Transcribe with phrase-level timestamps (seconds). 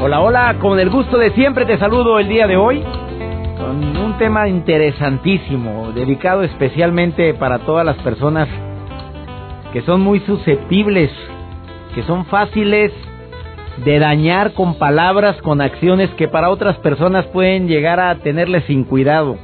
[0.00, 2.84] Hola, hola, con el gusto de siempre te saludo el día de hoy
[3.58, 8.48] con un tema interesantísimo, dedicado especialmente para todas las personas
[9.72, 11.10] que son muy susceptibles,
[11.96, 12.92] que son fáciles
[13.84, 18.84] de dañar con palabras, con acciones que para otras personas pueden llegar a tenerles sin
[18.84, 19.36] cuidado.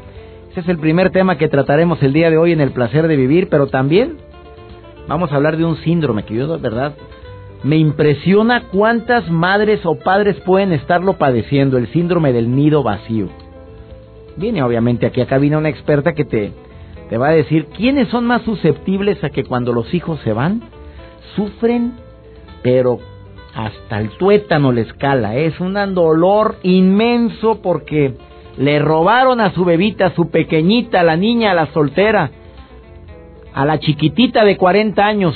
[0.53, 3.17] Ese es el primer tema que trataremos el día de hoy en el placer de
[3.17, 4.19] vivir, pero también
[5.09, 6.95] vamos a hablar de un síndrome que yo, verdad,
[7.65, 13.29] me impresiona cuántas madres o padres pueden estarlo padeciendo, el síndrome del nido vacío.
[14.37, 16.53] Viene obviamente aquí acá viene una experta que te,
[17.09, 20.61] te va a decir quiénes son más susceptibles a que cuando los hijos se van,
[21.35, 21.95] sufren,
[22.63, 22.99] pero
[23.55, 25.37] hasta el tuétano les cala.
[25.37, 28.15] Es un dolor inmenso porque
[28.59, 32.31] le robaron a su bebita, a su pequeñita, a la niña, a la soltera,
[33.55, 35.35] a la chiquitita de 40 años.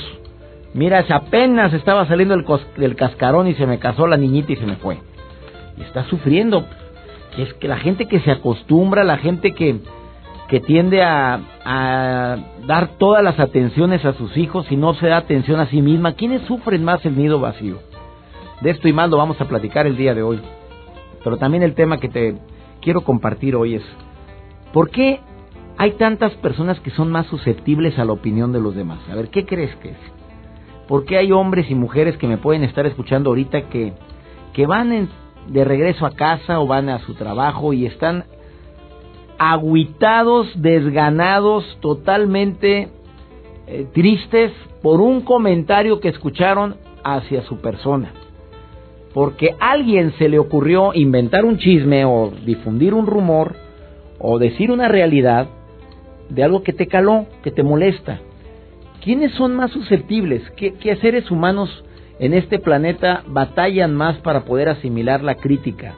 [0.73, 2.35] Mira, apenas estaba saliendo
[2.77, 4.99] del cascarón y se me casó la niñita y se me fue.
[5.79, 6.65] Está sufriendo.
[7.37, 9.79] Es que la gente que se acostumbra, la gente que,
[10.47, 15.17] que tiende a, a, dar todas las atenciones a sus hijos y no se da
[15.17, 17.79] atención a sí misma, ¿quiénes sufren más el nido vacío?
[18.61, 20.39] De esto y más lo vamos a platicar el día de hoy.
[21.23, 22.35] Pero también el tema que te
[22.81, 23.83] quiero compartir hoy es,
[24.73, 25.19] ¿por qué
[25.77, 28.99] hay tantas personas que son más susceptibles a la opinión de los demás?
[29.09, 30.18] A ver, ¿qué crees que es?
[30.89, 33.93] ¿Por qué hay hombres y mujeres que me pueden estar escuchando ahorita que,
[34.51, 35.07] que van
[35.47, 38.25] de regreso a casa o van a su trabajo y están
[39.37, 42.89] aguitados, desganados, totalmente
[43.67, 46.75] eh, tristes por un comentario que escucharon
[47.05, 48.11] hacia su persona?
[49.13, 53.55] porque a alguien se le ocurrió inventar un chisme o difundir un rumor
[54.19, 55.47] o decir una realidad
[56.29, 58.19] de algo que te caló, que te molesta.
[59.01, 60.41] ¿Quiénes son más susceptibles?
[60.51, 61.69] ¿Qué, seres humanos
[62.19, 65.95] en este planeta batallan más para poder asimilar la crítica?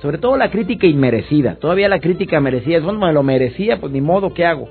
[0.00, 1.56] Sobre todo la crítica inmerecida.
[1.56, 4.68] Todavía la crítica merecida es, bueno, me lo merecía, pues ni modo, ¿qué hago?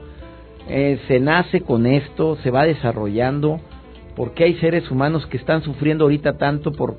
[0.68, 3.60] Eh, se nace con esto, se va desarrollando,
[4.16, 6.98] porque hay seres humanos que están sufriendo ahorita tanto por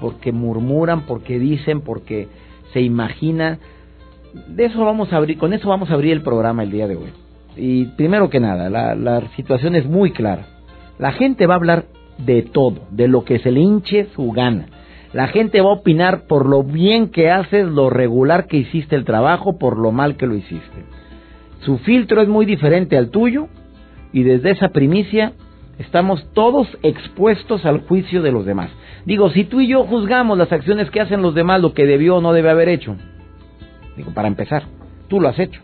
[0.00, 2.28] porque murmuran, porque dicen, porque
[2.72, 3.58] se imagina.
[4.48, 6.96] De eso vamos a abrir, con eso vamos a abrir el programa el día de
[6.96, 7.23] hoy.
[7.56, 10.46] Y primero que nada, la, la situación es muy clara.
[10.98, 11.84] La gente va a hablar
[12.18, 14.66] de todo, de lo que se le hinche su gana.
[15.12, 19.04] La gente va a opinar por lo bien que haces, lo regular que hiciste el
[19.04, 20.84] trabajo, por lo mal que lo hiciste.
[21.60, 23.48] Su filtro es muy diferente al tuyo
[24.12, 25.32] y desde esa primicia
[25.78, 28.70] estamos todos expuestos al juicio de los demás.
[29.04, 32.16] Digo, si tú y yo juzgamos las acciones que hacen los demás, lo que debió
[32.16, 32.96] o no debe haber hecho,
[33.96, 34.64] digo, para empezar,
[35.08, 35.60] tú lo has hecho.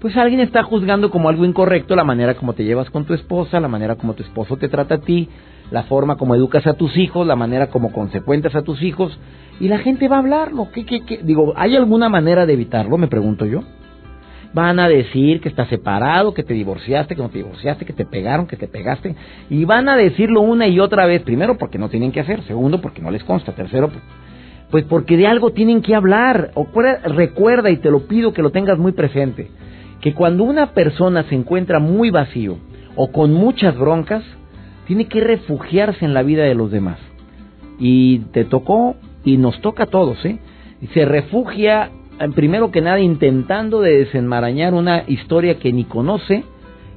[0.00, 3.60] Pues alguien está juzgando como algo incorrecto la manera como te llevas con tu esposa,
[3.60, 5.28] la manera como tu esposo te trata a ti,
[5.70, 9.18] la forma como educas a tus hijos, la manera como consecuentas a tus hijos,
[9.58, 10.68] y la gente va a hablarlo.
[10.72, 11.20] ¿Qué, qué, qué?
[11.22, 12.98] Digo, ¿hay alguna manera de evitarlo?
[12.98, 13.62] Me pregunto yo.
[14.52, 18.06] Van a decir que estás separado, que te divorciaste, que no te divorciaste, que te
[18.06, 19.14] pegaron, que te pegaste.
[19.50, 21.22] Y van a decirlo una y otra vez.
[21.22, 22.42] Primero, porque no tienen que hacer.
[22.44, 23.52] Segundo, porque no les consta.
[23.52, 23.90] Tercero,
[24.70, 26.52] pues porque de algo tienen que hablar.
[27.04, 29.50] Recuerda, y te lo pido que lo tengas muy presente,
[30.00, 32.58] que cuando una persona se encuentra muy vacío
[32.94, 34.22] o con muchas broncas,
[34.86, 36.98] tiene que refugiarse en la vida de los demás.
[37.78, 40.38] Y te tocó, y nos toca a todos, ¿eh?
[40.94, 41.90] Se refugia
[42.34, 46.44] primero que nada intentando de desenmarañar una historia que ni conoce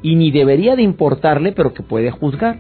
[0.02, 2.58] y ni debería de importarle, pero que puede juzgar.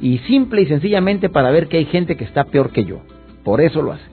[0.00, 3.00] Y simple y sencillamente para ver que hay gente que está peor que yo.
[3.42, 4.04] Por eso lo hace.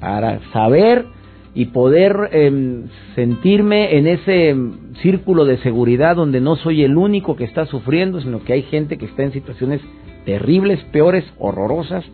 [0.00, 1.06] Para saber
[1.54, 2.84] y poder em,
[3.14, 8.20] sentirme en ese em, círculo de seguridad donde no soy el único que está sufriendo,
[8.20, 9.80] sino que hay gente que está en situaciones
[10.24, 12.04] terribles, peores, horrorosas.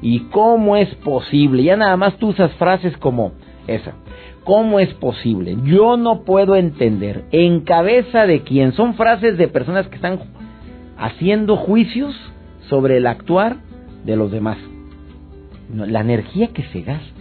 [0.00, 1.62] ¿Y cómo es posible?
[1.62, 3.32] Ya nada más tú usas frases como
[3.66, 3.94] esa.
[4.44, 5.56] ¿Cómo es posible?
[5.64, 7.24] Yo no puedo entender.
[7.32, 8.72] ¿En cabeza de quién?
[8.72, 10.20] Son frases de personas que están
[10.96, 12.14] haciendo juicios
[12.68, 13.56] sobre el actuar
[14.04, 14.58] de los demás.
[15.74, 17.15] La energía que se gasta.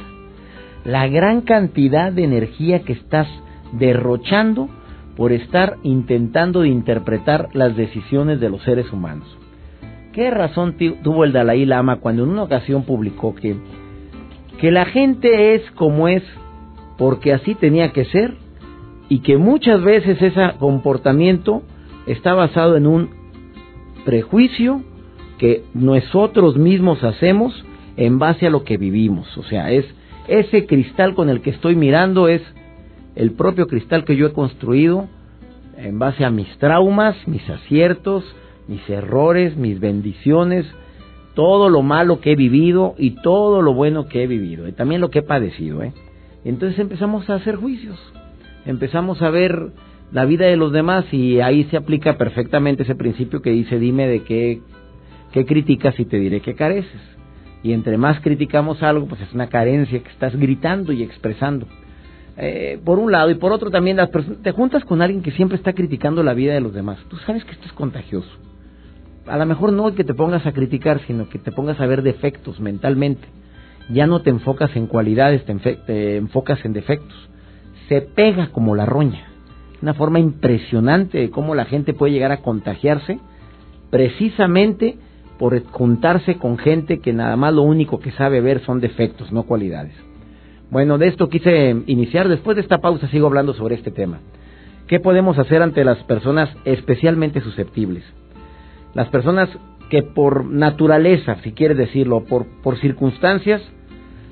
[0.85, 3.27] La gran cantidad de energía que estás
[3.73, 4.69] derrochando
[5.17, 9.27] por estar intentando de interpretar las decisiones de los seres humanos.
[10.13, 13.57] ¿Qué razón tuvo el Dalai Lama cuando en una ocasión publicó que
[14.59, 16.23] que la gente es como es
[16.97, 18.35] porque así tenía que ser
[19.09, 21.61] y que muchas veces ese comportamiento
[22.07, 23.09] está basado en un
[24.05, 24.81] prejuicio
[25.37, 27.65] que nosotros mismos hacemos
[27.97, 29.37] en base a lo que vivimos.
[29.37, 29.85] O sea, es
[30.27, 32.41] ese cristal con el que estoy mirando es
[33.15, 35.07] el propio cristal que yo he construido
[35.77, 38.23] en base a mis traumas, mis aciertos,
[38.67, 40.65] mis errores, mis bendiciones,
[41.33, 45.01] todo lo malo que he vivido y todo lo bueno que he vivido, y también
[45.01, 45.83] lo que he padecido.
[45.83, 45.93] ¿eh?
[46.43, 47.99] Entonces empezamos a hacer juicios,
[48.65, 49.71] empezamos a ver
[50.11, 54.07] la vida de los demás y ahí se aplica perfectamente ese principio que dice, dime
[54.07, 54.61] de qué,
[55.31, 57.14] qué criticas y te diré que careces.
[57.65, 61.67] Y entre más criticamos algo, pues es una carencia que estás gritando y expresando.
[62.37, 63.97] Eh, por un lado, y por otro también,
[64.43, 66.99] te juntas con alguien que siempre está criticando la vida de los demás.
[67.09, 68.29] Tú sabes que esto es contagioso
[69.27, 72.01] a lo mejor no que te pongas a criticar, sino que te pongas a ver
[72.01, 73.27] defectos mentalmente.
[73.89, 77.29] Ya no te enfocas en cualidades, te, enfocas en defectos.
[77.87, 79.27] Se pega como la roña.
[79.81, 83.19] Una forma impresionante de cómo la gente puede llegar a contagiarse
[83.91, 84.97] precisamente
[85.37, 89.43] por juntarse con gente que nada más lo único que sabe ver son defectos, no
[89.43, 89.93] cualidades.
[90.71, 92.27] Bueno, de esto quise iniciar.
[92.27, 94.19] Después de esta pausa sigo hablando sobre este tema.
[94.87, 98.03] ¿Qué podemos hacer ante las personas especialmente susceptibles?
[98.95, 99.49] las personas
[99.89, 103.61] que por naturaleza, si quieres decirlo, por, por circunstancias,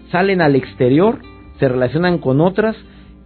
[0.09, 1.19] salen al exterior,
[1.59, 2.75] se relacionan con otras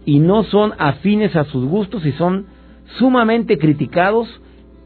[0.04, 2.46] y no son afines a sus gustos y son
[2.98, 4.28] sumamente criticados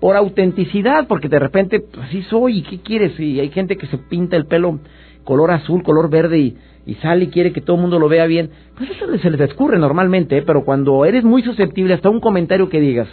[0.03, 3.21] por autenticidad, porque de repente pues, así soy, ¿y qué quieres?
[3.21, 4.81] Y hay gente que se pinta el pelo
[5.23, 8.51] color azul, color verde y, sale y quiere que todo el mundo lo vea bien.
[8.77, 10.43] Pues eso se les escurre normalmente, ¿eh?
[10.43, 13.07] pero cuando eres muy susceptible hasta un comentario que digas,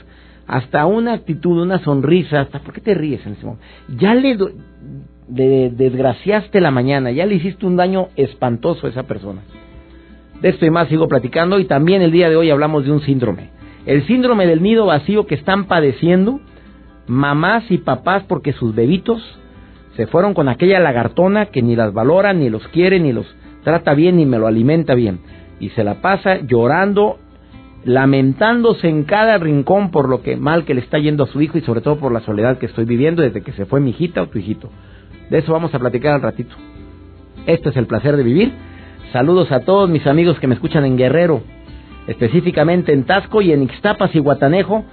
[0.47, 3.63] hasta una actitud, una sonrisa, hasta ¿por qué te ríes en ese momento?
[3.95, 9.41] Ya le, desgraciaste la mañana, ya le hiciste un daño espantoso a esa persona.
[10.41, 13.01] De esto y más sigo platicando y también el día de hoy hablamos de un
[13.01, 13.51] síndrome.
[13.85, 16.39] El síndrome del nido vacío que están padeciendo
[17.09, 19.21] mamás y papás porque sus bebitos
[19.95, 23.25] se fueron con aquella lagartona que ni las valora, ni los quiere, ni los
[23.63, 25.19] trata bien, ni me lo alimenta bien.
[25.59, 27.17] Y se la pasa llorando
[27.83, 31.57] lamentándose en cada rincón por lo que mal que le está yendo a su hijo
[31.57, 34.21] y sobre todo por la soledad que estoy viviendo desde que se fue mi hijita
[34.21, 34.69] o tu hijito.
[35.29, 36.55] De eso vamos a platicar al ratito.
[37.45, 38.53] Esto es el placer de vivir.
[39.11, 41.41] Saludos a todos mis amigos que me escuchan en Guerrero,
[42.07, 44.85] específicamente en Tasco y en Ixtapas y Guatanejo.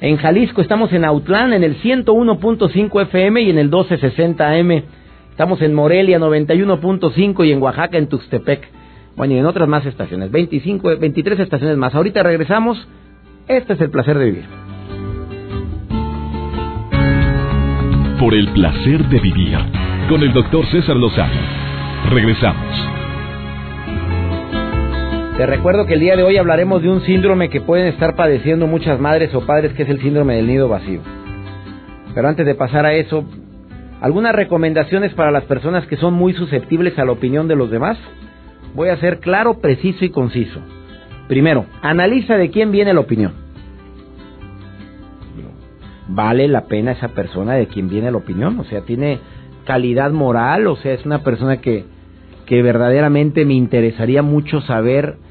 [0.00, 4.82] En Jalisco estamos en Autlán en el 101.5 FM y en el 1260 AM.
[5.30, 8.68] Estamos en Morelia 91.5 y en Oaxaca en Tuxtepec.
[9.16, 11.94] Bueno, y en otras más estaciones, 25, 23 estaciones más.
[11.94, 12.86] Ahorita regresamos.
[13.48, 14.44] Este es el placer de vivir.
[18.20, 19.58] Por el placer de vivir
[20.08, 21.40] con el doctor César Lozano.
[22.10, 23.05] Regresamos.
[25.36, 28.66] Te recuerdo que el día de hoy hablaremos de un síndrome que pueden estar padeciendo
[28.66, 31.02] muchas madres o padres, que es el síndrome del nido vacío.
[32.14, 33.26] Pero antes de pasar a eso,
[34.00, 37.98] algunas recomendaciones para las personas que son muy susceptibles a la opinión de los demás.
[38.74, 40.58] Voy a ser claro, preciso y conciso.
[41.28, 43.34] Primero, analiza de quién viene la opinión.
[46.08, 48.58] ¿Vale la pena esa persona de quién viene la opinión?
[48.58, 49.20] O sea, ¿tiene
[49.66, 50.66] calidad moral?
[50.66, 51.84] O sea, es una persona que,
[52.46, 55.25] que verdaderamente me interesaría mucho saber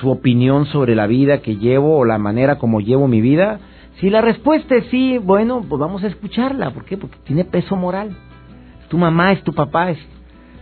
[0.00, 3.60] su opinión sobre la vida que llevo o la manera como llevo mi vida.
[4.00, 6.70] Si la respuesta es sí, bueno, pues vamos a escucharla.
[6.70, 6.96] ¿Por qué?
[6.96, 8.16] Porque tiene peso moral.
[8.82, 9.98] Es tu mamá, es tu papá, es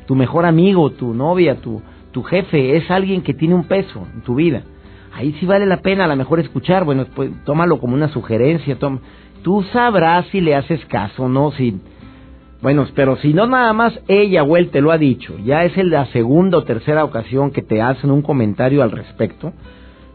[0.07, 1.83] tu mejor amigo, tu novia, tu,
[2.13, 4.63] tu jefe es alguien que tiene un peso en tu vida.
[5.13, 8.79] Ahí sí vale la pena a lo mejor escuchar, bueno, pues tómalo como una sugerencia,
[8.79, 9.01] toma.
[9.43, 11.81] tú sabrás si le haces caso o no, si...
[12.63, 15.77] Bueno, pero si no nada más ella o él te lo ha dicho, ya es
[15.77, 19.53] la segunda o tercera ocasión que te hacen un comentario al respecto,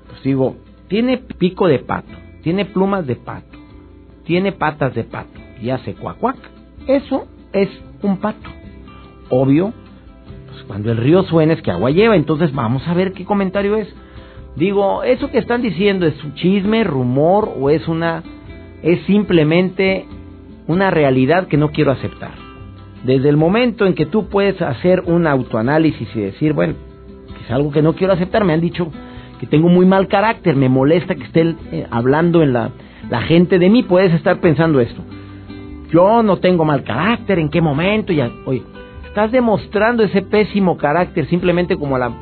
[0.07, 0.55] pues digo,
[0.87, 3.57] tiene pico de pato, tiene plumas de pato,
[4.25, 6.37] tiene patas de pato y hace cuac cuac.
[6.87, 7.69] Eso es
[8.01, 8.49] un pato.
[9.29, 9.73] Obvio,
[10.67, 13.87] cuando el río suena es que agua lleva, entonces vamos a ver qué comentario es.
[14.55, 18.23] Digo, ¿eso que están diciendo es un chisme, rumor o es una
[18.81, 20.05] es simplemente
[20.67, 22.31] una realidad que no quiero aceptar?
[23.03, 26.75] Desde el momento en que tú puedes hacer un autoanálisis y decir, bueno,
[27.27, 28.91] que es algo que no quiero aceptar, me han dicho
[29.39, 32.69] que tengo muy mal carácter, me molesta que estén eh, hablando en la,
[33.09, 35.01] la gente de mí, puedes estar pensando esto.
[35.91, 38.13] Yo no tengo mal carácter, ¿en qué momento?
[38.13, 38.63] Ya, oye,
[39.11, 42.13] Estás demostrando ese pésimo carácter simplemente como la,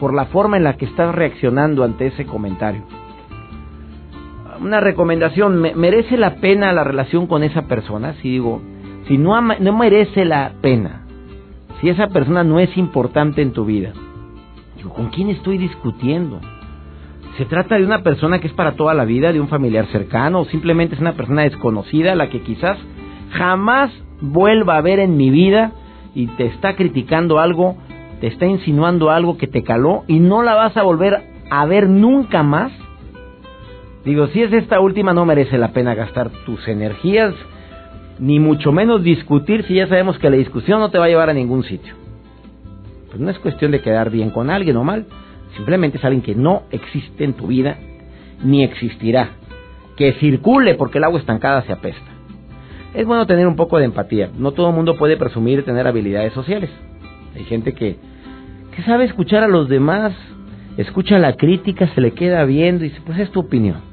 [0.00, 2.82] por la forma en la que estás reaccionando ante ese comentario.
[4.60, 8.14] Una recomendación, ¿merece la pena la relación con esa persona?
[8.22, 8.62] Si digo,
[9.06, 11.06] si no, no merece la pena,
[11.80, 13.92] si esa persona no es importante en tu vida.
[14.76, 16.40] Digo, ¿con quién estoy discutiendo?
[17.36, 20.40] ¿Se trata de una persona que es para toda la vida, de un familiar cercano,
[20.40, 22.78] o simplemente es una persona desconocida, la que quizás
[23.32, 25.72] jamás vuelva a ver en mi vida
[26.14, 27.76] y te está criticando algo,
[28.20, 31.88] te está insinuando algo que te caló y no la vas a volver a ver
[31.88, 32.72] nunca más?
[34.06, 37.34] Digo, si es esta última no merece la pena gastar tus energías,
[38.20, 41.28] ni mucho menos discutir si ya sabemos que la discusión no te va a llevar
[41.28, 41.92] a ningún sitio.
[43.08, 45.06] Pues no es cuestión de quedar bien con alguien o mal,
[45.56, 47.78] simplemente es alguien que no existe en tu vida,
[48.44, 49.30] ni existirá.
[49.96, 52.06] Que circule porque el agua estancada se apesta.
[52.94, 54.30] Es bueno tener un poco de empatía.
[54.38, 56.70] No todo el mundo puede presumir de tener habilidades sociales.
[57.34, 57.96] Hay gente que,
[58.70, 60.12] que sabe escuchar a los demás,
[60.76, 63.85] escucha la crítica, se le queda viendo y dice, pues es tu opinión.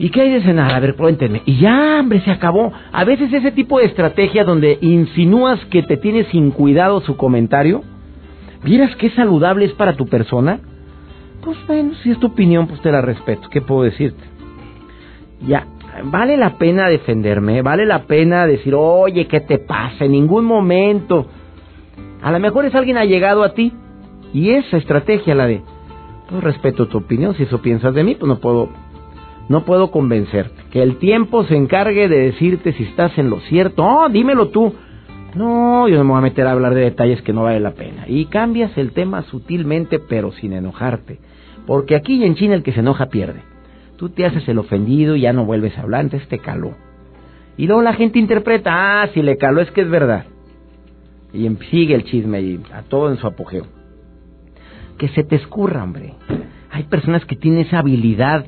[0.00, 0.72] ¿Y qué hay de cenar?
[0.72, 1.42] A ver, cuéntenme.
[1.44, 2.72] Y ya, hombre, se acabó.
[2.90, 7.82] A veces ese tipo de estrategia donde insinúas que te tiene sin cuidado su comentario,
[8.64, 10.58] ¿vieras qué saludable es para tu persona?
[11.44, 13.50] Pues bueno, si es tu opinión, pues te la respeto.
[13.50, 14.24] ¿Qué puedo decirte?
[15.46, 15.66] Ya,
[16.04, 20.06] vale la pena defenderme, vale la pena decir, oye, ¿qué te pasa?
[20.06, 21.26] En ningún momento.
[22.22, 23.70] A lo mejor es alguien allegado a ti.
[24.32, 25.60] Y esa estrategia, la de,
[26.30, 28.70] pues respeto tu opinión, si eso piensas de mí, pues no puedo
[29.50, 30.62] no puedo convencerte.
[30.70, 33.84] Que el tiempo se encargue de decirte si estás en lo cierto.
[33.84, 34.72] Oh, dímelo tú.
[35.34, 37.72] No, yo no me voy a meter a hablar de detalles que no vale la
[37.72, 38.04] pena.
[38.06, 41.18] Y cambias el tema sutilmente, pero sin enojarte.
[41.66, 43.42] Porque aquí en China el que se enoja pierde.
[43.96, 46.76] Tú te haces el ofendido y ya no vuelves a hablar, entonces te caló.
[47.56, 50.26] Y luego la gente interpreta, ah, si le caló es que es verdad.
[51.32, 53.66] Y em, sigue el chisme y a todo en su apogeo.
[54.96, 56.14] Que se te escurra, hombre.
[56.70, 58.46] Hay personas que tienen esa habilidad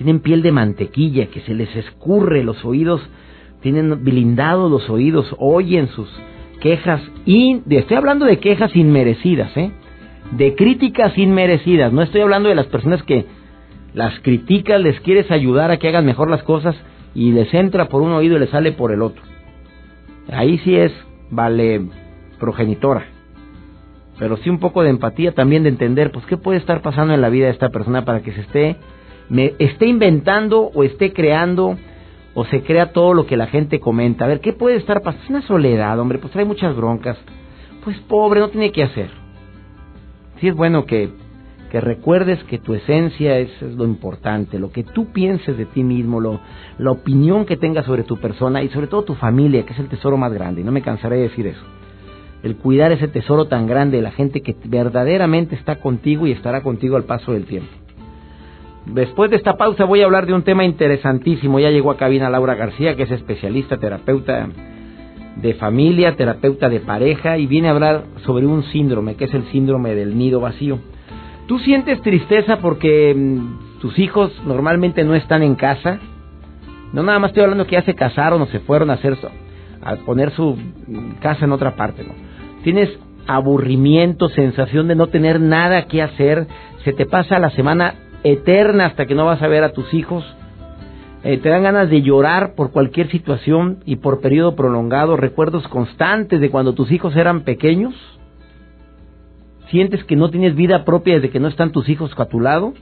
[0.00, 3.02] tienen piel de mantequilla, que se les escurre los oídos,
[3.60, 6.08] tienen blindados los oídos, oyen sus
[6.62, 9.72] quejas, y estoy hablando de quejas inmerecidas, ¿eh?
[10.30, 13.26] de críticas inmerecidas, no estoy hablando de las personas que
[13.92, 16.74] las criticas, les quieres ayudar a que hagan mejor las cosas
[17.14, 19.22] y les entra por un oído y les sale por el otro.
[20.32, 20.92] Ahí sí es,
[21.30, 21.82] vale,
[22.38, 23.04] progenitora.
[24.18, 27.20] Pero sí un poco de empatía también de entender, pues, qué puede estar pasando en
[27.20, 28.76] la vida de esta persona para que se esté
[29.30, 31.78] me esté inventando o esté creando
[32.34, 34.24] o se crea todo lo que la gente comenta.
[34.24, 35.24] A ver, ¿qué puede estar pasando?
[35.24, 37.16] Es una soledad, hombre, pues trae muchas broncas.
[37.84, 39.10] Pues pobre, no tiene que hacer.
[40.40, 41.10] Sí es bueno que,
[41.70, 46.20] que recuerdes que tu esencia es, lo importante, lo que tú pienses de ti mismo,
[46.20, 46.40] lo,
[46.78, 49.88] la opinión que tengas sobre tu persona y sobre todo tu familia, que es el
[49.88, 50.60] tesoro más grande.
[50.60, 51.62] Y no me cansaré de decir eso.
[52.42, 56.62] El cuidar ese tesoro tan grande de la gente que verdaderamente está contigo y estará
[56.62, 57.70] contigo al paso del tiempo.
[58.86, 61.60] Después de esta pausa voy a hablar de un tema interesantísimo.
[61.60, 64.48] Ya llegó a cabina Laura García, que es especialista, terapeuta
[65.36, 69.44] de familia, terapeuta de pareja, y viene a hablar sobre un síndrome, que es el
[69.50, 70.78] síndrome del nido vacío.
[71.46, 75.98] ¿Tú sientes tristeza porque mm, tus hijos normalmente no están en casa?
[76.92, 79.16] No nada más estoy hablando que ya se casaron o se fueron a hacer
[79.82, 82.14] a poner su mm, casa en otra parte, ¿no?
[82.62, 82.90] Tienes
[83.26, 86.46] aburrimiento, sensación de no tener nada que hacer,
[86.84, 90.24] se te pasa la semana eterna hasta que no vas a ver a tus hijos.
[91.22, 96.40] Eh, te dan ganas de llorar por cualquier situación y por periodo prolongado, recuerdos constantes
[96.40, 97.94] de cuando tus hijos eran pequeños.
[99.68, 102.72] Sientes que no tienes vida propia desde que no están tus hijos a tu lado.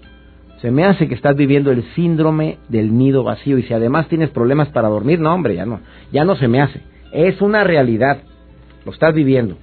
[0.60, 4.30] Se me hace que estás viviendo el síndrome del nido vacío y si además tienes
[4.30, 5.80] problemas para dormir, no hombre, ya no,
[6.12, 6.80] ya no se me hace.
[7.12, 8.18] Es una realidad.
[8.84, 9.56] Lo estás viviendo.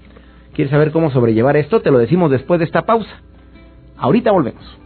[0.54, 1.82] ¿Quieres saber cómo sobrellevar esto?
[1.82, 3.22] Te lo decimos después de esta pausa.
[3.98, 4.85] Ahorita volvemos.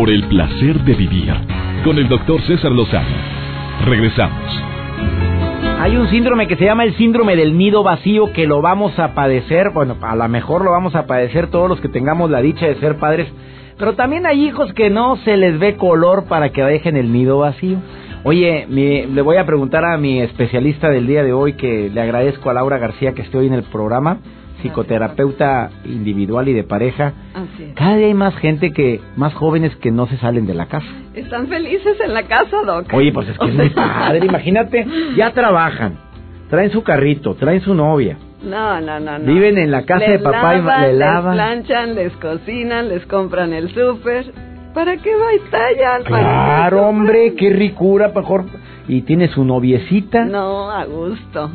[0.00, 1.30] Por el placer de vivir
[1.84, 3.06] con el doctor César Lozano.
[3.84, 4.62] Regresamos.
[5.78, 9.12] Hay un síndrome que se llama el síndrome del nido vacío que lo vamos a
[9.12, 12.64] padecer, bueno, a lo mejor lo vamos a padecer todos los que tengamos la dicha
[12.64, 13.28] de ser padres,
[13.76, 17.36] pero también hay hijos que no se les ve color para que dejen el nido
[17.36, 17.76] vacío.
[18.24, 22.48] Oye, le voy a preguntar a mi especialista del día de hoy, que le agradezco
[22.48, 24.16] a Laura García que esté hoy en el programa
[24.62, 27.12] psicoterapeuta individual y de pareja.
[27.74, 30.86] Cada día hay más gente que, más jóvenes que no se salen de la casa.
[31.14, 32.92] Están felices en la casa, Doc.
[32.92, 34.86] Oye, pues es que es muy padre, imagínate,
[35.16, 35.98] ya trabajan,
[36.48, 38.16] traen su carrito, traen su novia.
[38.42, 41.36] No, no, no, Viven en la casa de papá y le lavan.
[41.36, 44.32] Les planchan, les cocinan, les compran el súper.
[44.72, 46.04] ¿Para qué va y tallan?
[46.04, 48.44] Claro, hombre, qué ricura, mejor.
[48.88, 50.24] ¿Y tiene su noviecita?
[50.24, 51.50] No, a gusto.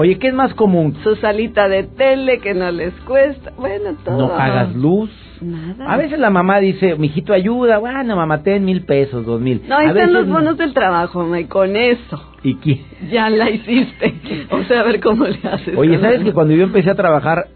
[0.00, 0.94] Oye, ¿qué es más común?
[1.02, 3.52] Su salita de tele que no les cuesta.
[3.58, 4.16] Bueno, todo.
[4.16, 5.10] No pagas luz.
[5.40, 5.92] Nada.
[5.92, 9.60] A veces la mamá dice, mijito, ayuda, bueno, mamá, ten mil pesos, dos mil.
[9.68, 10.34] No, ahí a están veces los no.
[10.34, 12.22] bonos del trabajo, me con eso.
[12.42, 12.80] ¿Y qué?
[13.10, 14.14] Ya la hiciste.
[14.50, 15.76] O sea, a ver cómo le haces.
[15.76, 17.46] Oye, ¿sabes que cuando yo empecé a trabajar,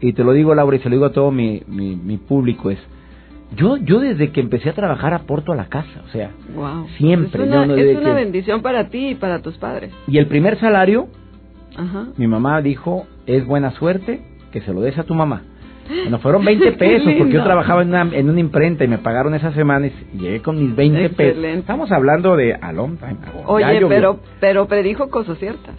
[0.00, 2.70] y te lo digo, Laura, y se lo digo a todo mi, mi, mi público,
[2.70, 2.78] es,
[3.56, 6.86] yo, yo desde que empecé a trabajar aporto a la casa, o sea, Wow.
[6.98, 9.90] siempre, Es una, yo no es una que- bendición para ti y para tus padres.
[10.06, 11.08] y el primer salario,
[11.76, 12.06] Ajá.
[12.16, 14.20] mi mamá dijo, es buena suerte
[14.52, 15.42] que se lo des a tu mamá.
[15.88, 18.98] Bueno, fueron 20 Qué pesos porque yo trabajaba en una, en una imprenta y me
[18.98, 21.42] pagaron esas semanas y llegué con mis 20 pesos.
[21.44, 23.58] Estamos hablando de a long time ago.
[23.58, 25.74] Ya Oye, pero, pero predijo cosas ciertas.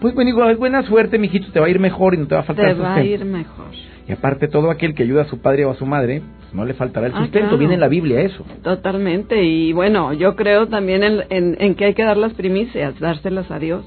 [0.00, 2.34] Pues bueno, digo, es buena suerte, mijito, te va a ir mejor y no te
[2.34, 3.22] va a faltar Te va a sustento.
[3.22, 3.66] ir mejor.
[4.06, 6.66] Y aparte, todo aquel que ayuda a su padre o a su madre, pues no
[6.66, 7.46] le faltará el Ah, sustento.
[7.48, 7.56] claro.
[7.58, 8.44] Viene en la Biblia eso.
[8.62, 9.42] Totalmente.
[9.42, 13.50] Y bueno, yo creo también en, en, en que hay que dar las primicias, dárselas
[13.50, 13.82] a Dios.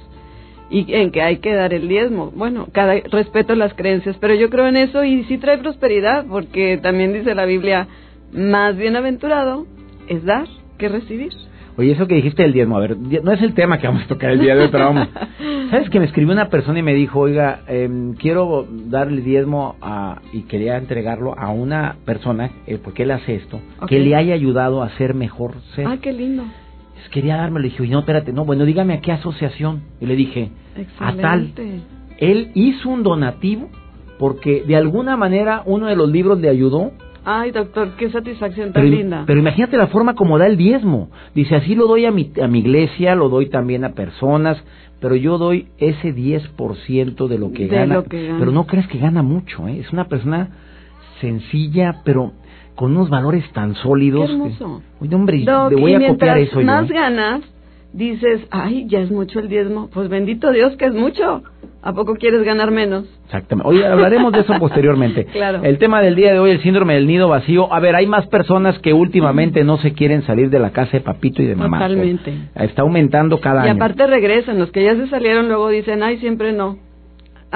[0.70, 2.32] Y en que hay que dar el diezmo.
[2.36, 6.78] Bueno, cada respeto las creencias, pero yo creo en eso y sí trae prosperidad, porque
[6.78, 7.88] también dice la Biblia,
[8.34, 9.66] más bienaventurado
[10.08, 10.46] es dar
[10.78, 11.32] que recibir.
[11.78, 14.08] Oye, eso que dijiste del diezmo, a ver, no es el tema que vamos a
[14.08, 15.10] tocar el día de hoy, pero vamos.
[15.70, 19.76] ¿Sabes que me escribió una persona y me dijo, oiga, em, quiero dar el diezmo
[19.80, 23.90] a, y quería entregarlo a una persona, eh, porque él hace esto, Ok.
[23.90, 25.86] que le haya ayudado a ser mejor ser?
[25.88, 26.46] Ah, qué lindo.
[27.08, 29.84] Pues quería dármelo, le dije, no, espérate, no, bueno, dígame a qué asociación.
[30.02, 30.50] Y le dije,
[31.00, 31.54] a tal.
[32.18, 33.70] Él hizo un donativo
[34.20, 36.92] porque de alguna manera uno de los libros le ayudó
[37.24, 39.24] Ay, doctor, qué satisfacción tan Pero, linda.
[39.28, 41.10] pero imagínate la forma como da el diezmo.
[41.36, 44.62] Dice, así lo doy a mi, a mi iglesia, lo doy también a personas,
[45.02, 47.96] pero yo doy ese 10% de lo que De gana.
[47.96, 48.40] lo que gana.
[48.40, 49.80] Pero no crees que gana mucho, ¿eh?
[49.80, 50.50] Es una persona
[51.22, 52.32] sencilla, pero
[52.78, 54.28] con unos valores tan sólidos.
[54.28, 54.82] Qué hermoso.
[55.00, 56.66] que- Oye, hombre, Doc, le voy y a copiar eso yo.
[56.66, 57.42] más ganas,
[57.92, 59.90] dices, ay, ya es mucho el diezmo.
[59.94, 61.44] Pues bendito Dios que es mucho.
[61.82, 63.06] ¿A poco quieres ganar menos?
[63.26, 63.70] Exactamente.
[63.70, 65.26] Oye, hablaremos de eso posteriormente.
[65.26, 65.62] Claro.
[65.64, 67.72] El tema del día de hoy, el síndrome del nido vacío.
[67.74, 71.02] A ver, hay más personas que últimamente no se quieren salir de la casa de
[71.02, 71.80] papito y de mamá.
[71.80, 72.34] Totalmente.
[72.56, 73.76] Está aumentando cada y año.
[73.78, 76.78] aparte regresan, los que ya se salieron luego dicen, ay, siempre no.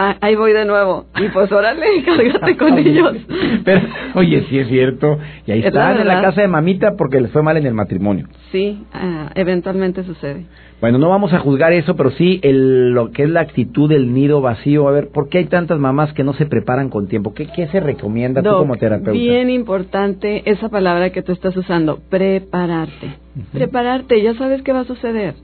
[0.04, 1.06] Ah, ahí voy de nuevo.
[1.16, 3.18] Y pues órale, cárgate con ellos.
[3.64, 3.82] Pero,
[4.16, 5.20] oye, sí es cierto.
[5.46, 7.68] Y ahí Es la están en la casa de mamita porque les fue mal en
[7.68, 8.28] el matrimonio.
[8.52, 10.48] Sí, ah, eventualmente sucede.
[10.80, 14.12] Bueno, no vamos a juzgar eso, pero sí el, lo que es la actitud del
[14.12, 14.88] nido vacío.
[14.88, 17.36] A ver, ¿por qué hay tantas mamás que no se preparan con tiempo?
[17.36, 19.12] ¿Qué, qué se recomienda tú Doc, como terapeuta?
[19.12, 23.18] Bien importante esa palabra que tú estás usando, prepararte.
[23.54, 25.36] Prepararte, ya sabes qué va a suceder.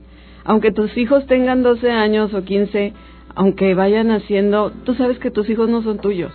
[0.42, 2.92] Aunque tus hijos tengan 12 años o 15,
[3.34, 6.32] aunque vayan haciendo, tú sabes que tus hijos no son tuyos.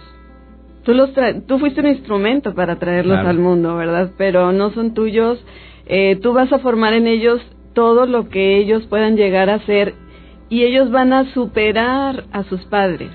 [0.83, 3.29] Tú, los tra- tú fuiste un instrumento para traerlos Claro.
[3.29, 4.11] al mundo, ¿verdad?
[4.17, 5.43] Pero no son tuyos.
[5.85, 7.41] Eh, tú vas a formar en ellos
[7.73, 9.93] todo lo que ellos puedan llegar a ser
[10.49, 13.09] y ellos van a superar a sus padres.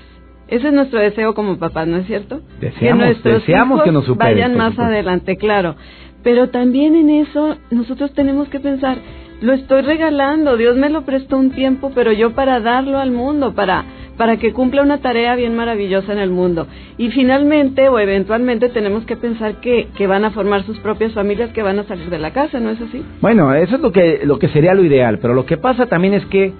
[0.47, 2.41] Ese es nuestro deseo como papás, ¿no es cierto?
[2.59, 5.75] Deseamos- nuestros deseamos hijos que nos superen, vayan más adelante, claro.
[6.23, 8.97] Pero también en eso nosotros tenemos que pensar,
[9.41, 13.53] lo estoy regalando, Dios me lo prestó un tiempo, pero yo para darlo al mundo,
[13.53, 13.85] para
[14.19, 16.67] para que cumpla una tarea bien maravillosa en el mundo.
[16.97, 21.51] Y finalmente o eventualmente tenemos que pensar que, que van a formar sus propias familias,
[21.51, 23.01] que van a salir de la casa, ¿no es así?
[23.21, 26.13] Bueno, eso es lo que, lo que sería lo ideal, pero lo que pasa también
[26.13, 26.51] es que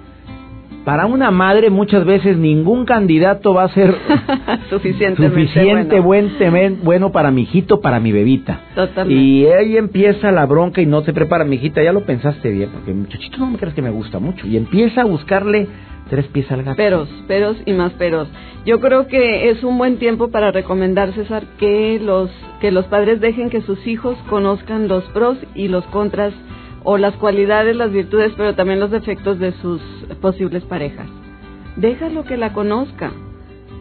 [0.85, 3.95] para una madre muchas veces ningún candidato va a ser
[4.69, 6.29] Suficientemente suficiente bueno.
[6.29, 8.61] buen bueno para mi hijito, para mi bebita.
[8.75, 9.21] Totalmente.
[9.21, 12.69] Y ahí empieza la bronca y no te prepara, mi hijita, ya lo pensaste bien,
[12.71, 14.47] porque muchachito no me crees que me gusta mucho.
[14.47, 15.67] Y empieza a buscarle
[16.09, 16.77] tres pies al gato.
[16.77, 18.27] Peros, peros y más peros.
[18.65, 23.21] Yo creo que es un buen tiempo para recomendar, César, que los, que los padres
[23.21, 26.33] dejen que sus hijos conozcan los pros y los contras,
[26.83, 29.81] o las cualidades, las virtudes, pero también los defectos de sus
[30.21, 31.07] posibles parejas.
[31.75, 33.11] Déjalo que la conozca,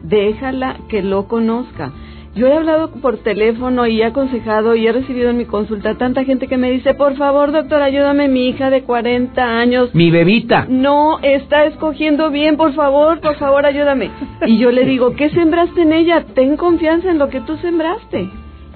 [0.03, 1.93] déjala que lo conozca.
[2.35, 6.23] Yo he hablado por teléfono y he aconsejado y he recibido en mi consulta tanta
[6.25, 10.67] gente que me dice, por favor, doctor, ayúdame, mi hija de 40 años Mi bebita.
[10.69, 14.11] no está escogiendo bien, por favor, por favor, ayúdame.
[14.47, 16.27] Y yo le digo, ¿qué sembraste en ella?
[16.35, 18.29] Ten confianza en lo que tú sembraste.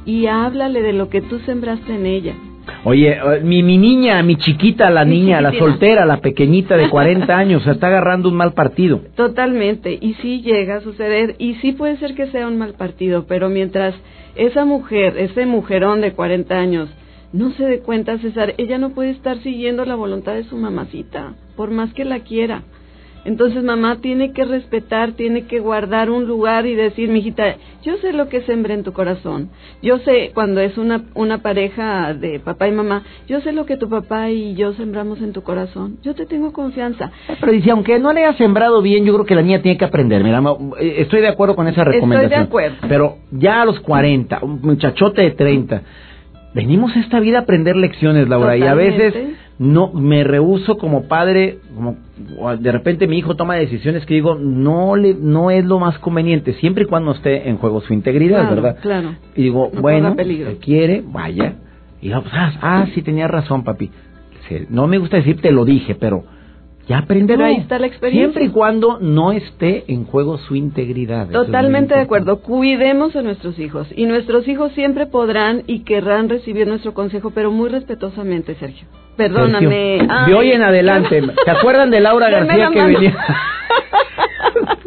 [0.07, 2.35] Y háblale de lo que tú sembraste en ella.
[2.85, 7.37] Oye, eh, mi, mi niña, mi chiquita, la niña, la soltera, la pequeñita de 40
[7.37, 9.01] años, se está agarrando un mal partido.
[9.15, 9.99] Totalmente.
[10.01, 11.37] Y sí llega a suceder.
[11.39, 13.27] Y sí puede ser que sea un mal partido.
[13.27, 13.95] Pero mientras
[14.35, 16.89] esa mujer, ese mujerón de 40 años,
[17.33, 21.35] no se dé cuenta, César, ella no puede estar siguiendo la voluntad de su mamacita,
[21.57, 22.63] por más que la quiera.
[23.25, 28.13] Entonces mamá tiene que respetar, tiene que guardar un lugar y decir, mijita, yo sé
[28.13, 29.51] lo que sembré en tu corazón.
[29.83, 33.77] Yo sé cuando es una una pareja de papá y mamá, yo sé lo que
[33.77, 35.99] tu papá y yo sembramos en tu corazón.
[36.03, 37.11] Yo te tengo confianza.
[37.41, 39.85] Pero dice, aunque no le haya sembrado bien, yo creo que la niña tiene que
[39.85, 40.23] aprender.
[40.25, 40.43] Mira,
[40.81, 42.33] eh, estoy de acuerdo con esa recomendación.
[42.33, 42.77] Estoy de acuerdo.
[42.89, 45.83] Pero ya a los 40, un muchachote de 30,
[46.55, 49.15] venimos a esta vida a aprender lecciones, Laura, y a veces
[49.59, 51.97] no me rehuso como padre, como
[52.59, 56.55] de repente mi hijo toma decisiones que digo, no le no es lo más conveniente,
[56.55, 58.79] siempre y cuando esté en juego su integridad, ¿verdad?
[58.81, 59.15] Claro.
[59.37, 61.55] Y digo, bueno, si quiere, vaya.
[62.01, 63.91] Y pues, ah, ah, sí tenía razón, papi.
[64.69, 66.25] No me gusta decir te lo dije, pero
[66.89, 67.47] ya aprenderá.
[67.47, 68.33] ahí está la experiencia.
[68.33, 71.29] Siempre y cuando no esté en juego su integridad.
[71.29, 72.41] Totalmente de acuerdo.
[72.41, 73.89] Cuidemos a nuestros hijos.
[73.95, 78.87] Y nuestros hijos siempre podrán y querrán recibir nuestro consejo, pero muy respetuosamente, Sergio.
[79.17, 80.07] Perdóname.
[80.27, 81.23] de hoy en adelante.
[81.45, 83.17] ¿Se acuerdan de Laura García que venía?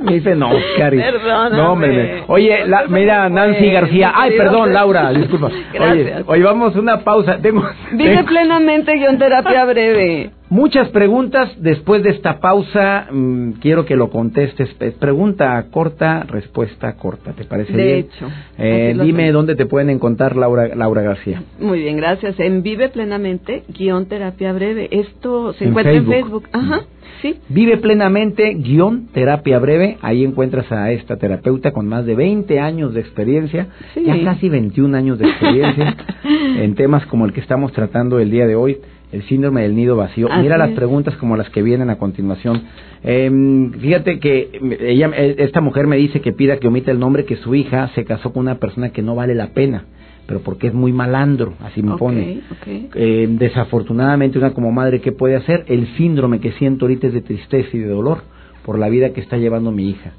[0.01, 0.97] me dice, no, Cari.
[0.97, 1.57] Perdóname.
[1.57, 4.11] No, me, Oye, la, mira, Nancy García.
[4.13, 5.49] Ay, perdón, Laura, disculpa.
[5.79, 7.37] Oye, hoy vamos a una pausa.
[7.41, 10.31] Tengo, Vive plenamente guion terapia breve.
[10.49, 13.07] Muchas preguntas después de esta pausa.
[13.11, 14.69] Mm, quiero que lo contestes.
[14.99, 17.33] Pregunta corta, respuesta corta.
[17.33, 17.97] ¿Te parece de bien?
[17.97, 18.29] hecho.
[18.57, 21.41] Eh, dime dónde te pueden encontrar Laura, Laura García.
[21.59, 22.39] Muy bien, gracias.
[22.39, 24.87] En Vive Plenamente, guion terapia breve.
[24.91, 26.47] Esto se encuentra en Facebook.
[26.51, 26.81] Ajá.
[27.21, 27.39] Sí.
[27.49, 29.97] Vive plenamente, guion, terapia breve.
[30.01, 34.95] Ahí encuentras a esta terapeuta con más de 20 años de experiencia, ya casi 21
[34.95, 35.95] años de experiencia
[36.59, 38.77] en temas como el que estamos tratando el día de hoy
[39.11, 40.27] el síndrome del nido vacío.
[40.41, 42.63] Mira las preguntas como las que vienen a continuación.
[43.03, 47.35] Eh, fíjate que ella, esta mujer me dice que pida que omita el nombre que
[47.37, 49.85] su hija se casó con una persona que no vale la pena,
[50.27, 52.41] pero porque es muy malandro, así me pone.
[52.65, 55.65] Eh, desafortunadamente, una como madre, ¿qué puede hacer?
[55.67, 58.23] El síndrome que siento ahorita es de tristeza y de dolor
[58.65, 60.13] por la vida que está llevando mi hija.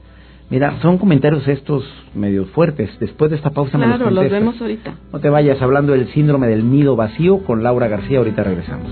[0.48, 2.88] Mira, son comentarios estos medio fuertes.
[3.00, 4.94] Después de esta pausa me los Claro, los vemos ahorita.
[5.12, 8.18] No te vayas hablando del síndrome del nido vacío con Laura García.
[8.18, 8.88] Ahorita regresamos.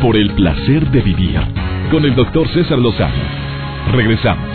[0.00, 1.38] Por el placer de vivir
[1.90, 3.12] con el doctor César Lozano.
[3.92, 4.48] Regresamos.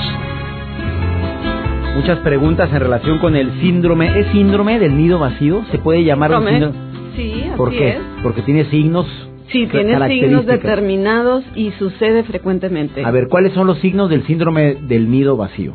[1.95, 4.19] Muchas preguntas en relación con el síndrome.
[4.19, 5.63] ¿Es síndrome del nido vacío?
[5.71, 6.73] ¿Se puede llamar síndrome?
[7.15, 7.89] Sí, así ¿Por qué?
[7.89, 7.97] Es.
[8.23, 9.05] Porque tiene signos
[9.51, 13.03] Sí, tiene signos determinados y sucede frecuentemente.
[13.05, 15.73] A ver, ¿cuáles son los signos del síndrome del nido vacío?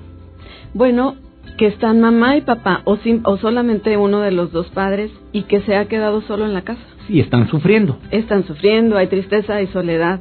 [0.75, 1.17] Bueno,
[1.57, 5.61] que están mamá y papá o, o solamente uno de los dos padres y que
[5.63, 6.83] se ha quedado solo en la casa.
[7.07, 7.99] Sí, están sufriendo.
[8.11, 10.21] Están sufriendo, hay tristeza y soledad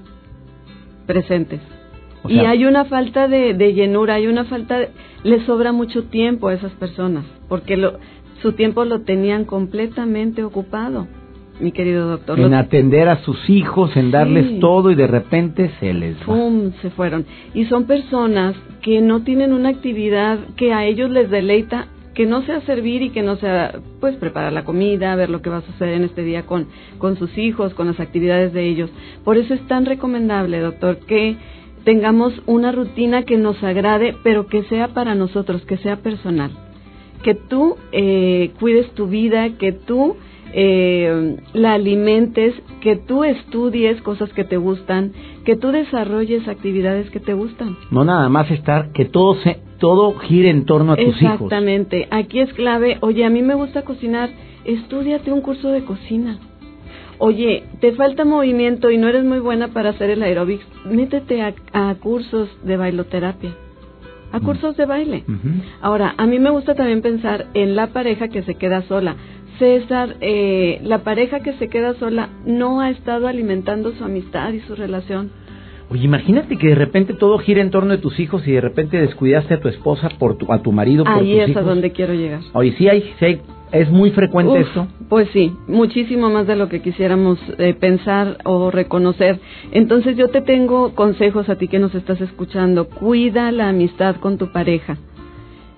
[1.05, 1.59] presentes.
[2.27, 4.89] y hay una falta de, llenura, hay una falta, de,
[5.23, 7.99] le sobra mucho tiempo a esas personas, porque lo,
[8.41, 11.07] su tiempo lo tenían completamente ocupado
[11.61, 12.39] mi querido doctor.
[12.39, 16.25] En atender a sus hijos, en darles todo y de repente se les va.
[16.25, 16.71] ¡Pum!
[16.81, 17.25] Se fueron.
[17.53, 22.41] Y son personas que no tienen una actividad que a ellos les deleita, que no
[22.43, 25.61] sea servir y que no sea, pues, preparar la comida, ver lo que va a
[25.61, 28.89] suceder en este día con, con sus hijos, con las actividades de ellos.
[29.23, 31.37] Por eso es tan recomendable, doctor, que
[31.83, 36.51] tengamos una rutina que nos agrade, pero que sea para nosotros, que sea personal.
[37.23, 40.17] Que tú eh, cuides tu vida, que tú
[40.53, 45.13] eh, la alimentes, que tú estudies cosas que te gustan,
[45.45, 47.77] que tú desarrolles actividades que te gustan.
[47.89, 51.33] No nada más estar, que todo se, todo gire en torno a tus hijos.
[51.33, 52.07] Exactamente.
[52.11, 52.97] Aquí es clave.
[53.01, 54.29] Oye, a mí me gusta cocinar.
[54.65, 56.37] Estudiate un curso de cocina.
[57.17, 60.65] Oye, te falta movimiento y no eres muy buena para hacer el aeróbics.
[60.85, 63.51] Métete a, cursos de bailoterapia
[64.31, 64.43] a mm.
[64.43, 65.23] cursos de baile.
[65.81, 69.15] Ahora, a mí me gusta también pensar en la pareja que se queda sola.
[69.61, 74.59] César, eh, la pareja que se queda sola no ha estado alimentando su amistad y
[74.61, 75.29] su relación.
[75.91, 78.97] Oye, imagínate que de repente todo gira en torno de tus hijos y de repente
[78.99, 82.15] descuidaste a tu esposa por tu, a tu marido por Ahí es a donde quiero
[82.15, 82.41] llegar.
[82.53, 84.87] Oye, sí hay, sí hay es muy frecuente esto.
[85.09, 89.39] Pues sí, muchísimo más de lo que quisiéramos eh, pensar o reconocer.
[89.71, 92.89] Entonces yo te tengo consejos a ti que nos estás escuchando.
[92.89, 94.97] Cuida la amistad con tu pareja.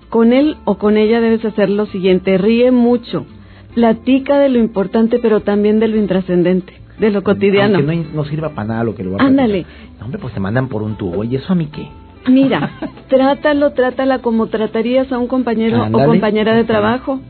[0.08, 3.26] Con él o con ella debes hacer lo siguiente, ríe mucho
[3.74, 7.78] platica de lo importante, pero también de lo intrascendente, de lo cotidiano.
[7.78, 9.66] Que no, sirva para nada lo que lo va a Ándale.
[10.02, 11.24] hombre, pues te mandan por un tubo.
[11.24, 11.88] ¿Y eso a mí qué?
[12.30, 12.70] Mira,
[13.08, 17.20] trátalo, trátala como tratarías a un compañero o compañera de trabajo.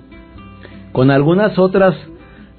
[0.93, 1.97] Con algunas otras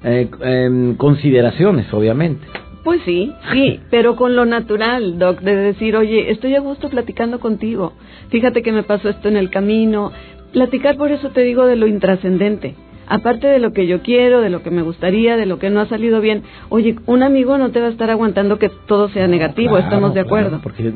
[0.04, 2.46] eh, em, consideraciones, obviamente.
[2.84, 7.40] Pues sí, sí, pero con lo natural, Doc, de decir, oye, estoy a gusto platicando
[7.40, 7.94] contigo.
[8.28, 10.12] Fíjate que me pasó esto en el camino.
[10.52, 12.74] Platicar, por eso te digo, de lo intrascendente
[13.06, 15.80] aparte de lo que yo quiero, de lo que me gustaría, de lo que no
[15.80, 19.26] ha salido bien, oye, un amigo no te va a estar aguantando que todo sea
[19.26, 20.60] negativo, estamos de acuerdo.
[20.62, 20.92] porque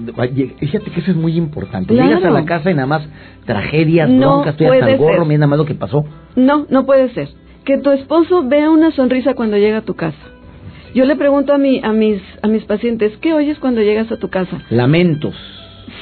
[0.59, 1.94] fíjate que eso es muy importante.
[1.94, 3.03] Llegas a la casa y nada más
[3.44, 6.05] tragedias, no broncas, estoy hasta el gorro, mira nada más lo que pasó.
[6.37, 7.29] No, no puede ser.
[7.64, 10.18] Que tu esposo vea una sonrisa cuando llega a tu casa.
[10.94, 14.16] Yo le pregunto a, mi, a, mis, a mis pacientes, ¿qué oyes cuando llegas a
[14.16, 14.61] tu casa?
[14.70, 15.35] Lamentos.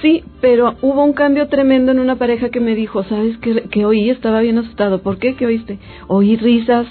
[0.03, 3.85] Sí, pero hubo un cambio tremendo en una pareja que me dijo, ¿sabes qué, que
[3.85, 4.11] oí?
[4.11, 5.03] Estaba bien asustado.
[5.03, 5.35] ¿Por qué?
[5.35, 5.79] ¿Qué oíste?
[6.07, 6.87] Oí risas.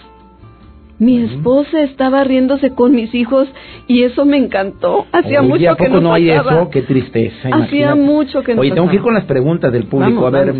[1.00, 3.48] Mi esposa estaba riéndose con mis hijos
[3.86, 5.06] y eso me encantó.
[5.12, 6.70] Hacía mucho que no, no hay eso?
[6.72, 7.50] Qué tristeza.
[7.52, 10.26] Hacía mucho que no Oye, tengo que ir con las preguntas del público.
[10.26, 10.56] a ver,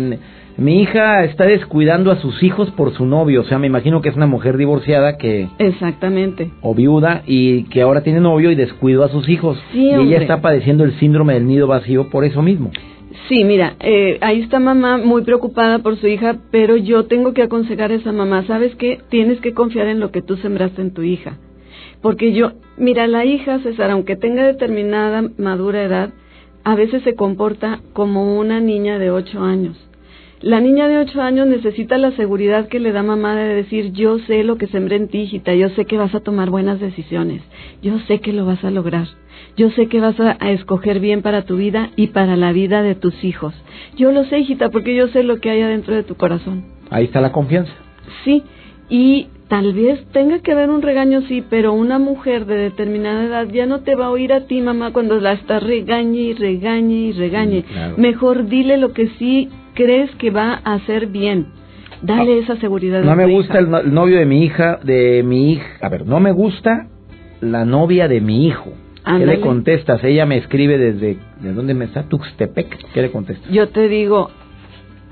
[0.58, 4.08] mi hija está descuidando a sus hijos por su novio, o sea, me imagino que
[4.08, 5.48] es una mujer divorciada que...
[5.60, 6.50] Exactamente.
[6.62, 9.56] O viuda y que ahora tiene novio y descuidó a sus hijos.
[9.70, 12.72] Sí, y ella está padeciendo el síndrome del nido vacío por eso mismo.
[13.28, 17.42] Sí, mira, eh, ahí está mamá muy preocupada por su hija, pero yo tengo que
[17.42, 18.98] aconsejar a esa mamá, ¿sabes qué?
[19.10, 21.38] Tienes que confiar en lo que tú sembraste en tu hija.
[22.02, 26.10] Porque yo, mira, la hija, César, aunque tenga determinada madura edad,
[26.64, 29.87] a veces se comporta como una niña de ocho años
[30.40, 34.18] la niña de ocho años necesita la seguridad que le da mamá de decir, yo
[34.20, 37.42] sé lo que sembré en ti, hijita, yo sé que vas a tomar buenas decisiones,
[37.82, 39.08] yo sé que lo vas a lograr,
[39.56, 42.94] yo sé que vas a, escoger bien para tu vida y para la vida de
[42.94, 43.52] tus hijos.
[43.96, 46.66] Yo lo sé, hijita, porque yo sé lo que hay adentro de tu corazón.
[46.90, 47.72] Ahí está la confianza.
[48.24, 48.44] Sí,
[48.88, 53.48] y tal vez tenga que haber un regaño, sí, pero una mujer de determinada edad
[53.48, 57.08] ya no te va a oír a ti, mamá, cuando la está regañe y regañe
[57.08, 57.64] y regañe.
[57.96, 59.48] Mejor dile lo que sí
[59.78, 61.46] crees que va a hacer bien.
[62.02, 63.02] Dale esa seguridad.
[63.02, 65.66] No me gusta el, novio de mi hija, de mi hija.
[65.80, 66.88] A ver, no me gusta
[67.40, 68.72] la novia de mi hijo.
[69.04, 70.02] ¿Qué le contestas?
[70.04, 71.16] Ella me escribe desde...
[71.40, 72.02] ¿De dónde me está?
[72.02, 72.92] Tuxtepec.
[72.92, 73.50] ¿Qué le contestas?
[73.50, 74.30] Yo te digo,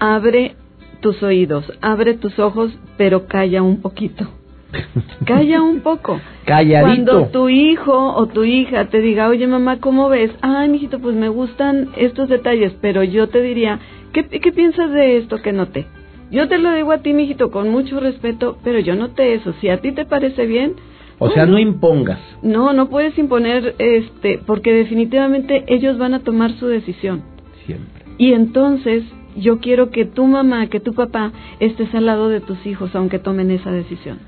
[0.00, 0.56] abre
[1.00, 4.28] tus oídos, abre tus ojos, pero calla un poquito.
[5.24, 6.20] Calla un poco.
[6.44, 7.12] Calladito.
[7.12, 10.32] Cuando tu hijo o tu hija te diga, oye mamá, ¿cómo ves?
[10.42, 13.78] Ay, mijito, pues me gustan estos detalles, pero yo te diría,
[14.24, 15.86] ¿Qué, piensas de esto que noté?
[16.30, 19.52] Yo te lo digo a ti, mijito, con mucho respeto, pero yo noté eso.
[19.60, 20.74] Si a ti te parece bien...
[21.18, 22.18] O sea, no impongas.
[22.42, 27.22] No, no puedes imponer, este, porque definitivamente ellos van a tomar su decisión.
[27.66, 28.04] Siempre.
[28.18, 29.04] Y entonces
[29.36, 33.18] yo quiero que tu mamá, que tu papá estés al lado de tus hijos, aunque
[33.18, 34.18] tomen esa decisión.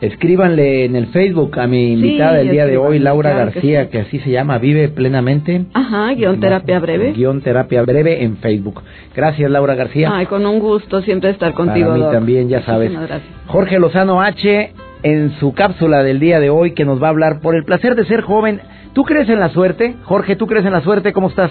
[0.00, 4.18] Escríbanle en el Facebook a mi invitada del día de hoy, Laura García, que, así
[4.20, 5.66] se llama, Vive Plenamente.
[5.72, 7.12] Ajá, guion terapia breve.
[7.12, 8.82] Guión terapia breve en Facebook.
[9.14, 10.10] Gracias, Laura García.
[10.12, 11.90] Ay, con un gusto siempre estar contigo.
[11.90, 12.92] Para mí también, ya sabes.
[13.46, 17.40] Jorge Lozano H, en su cápsula del día de hoy, que nos va a hablar
[17.40, 18.60] por el placer de ser joven.
[18.94, 19.94] ¿Tú crees en la suerte?
[20.04, 21.12] Jorge, ¿tú crees en la suerte?
[21.12, 21.50] ¿Cómo estás?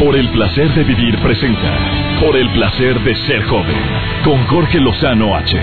[0.00, 1.76] Por el placer de vivir presenta.
[2.20, 3.76] Por el placer de ser joven.
[4.24, 5.58] Con Jorge Lozano H.